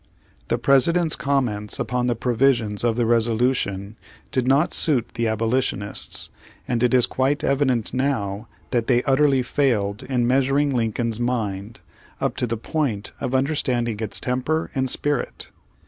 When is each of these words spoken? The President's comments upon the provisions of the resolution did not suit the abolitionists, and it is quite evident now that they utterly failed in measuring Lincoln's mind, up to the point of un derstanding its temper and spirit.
The 0.47 0.57
President's 0.57 1.15
comments 1.15 1.77
upon 1.77 2.07
the 2.07 2.15
provisions 2.15 2.83
of 2.83 2.95
the 2.95 3.05
resolution 3.05 3.97
did 4.31 4.47
not 4.47 4.73
suit 4.73 5.09
the 5.13 5.27
abolitionists, 5.27 6.31
and 6.67 6.81
it 6.81 6.91
is 6.95 7.05
quite 7.05 7.43
evident 7.43 7.93
now 7.93 8.47
that 8.71 8.87
they 8.87 9.03
utterly 9.03 9.43
failed 9.43 10.01
in 10.01 10.25
measuring 10.25 10.71
Lincoln's 10.73 11.19
mind, 11.19 11.81
up 12.19 12.35
to 12.37 12.47
the 12.47 12.57
point 12.57 13.11
of 13.19 13.35
un 13.35 13.45
derstanding 13.45 14.01
its 14.01 14.19
temper 14.19 14.71
and 14.73 14.89
spirit. 14.89 15.51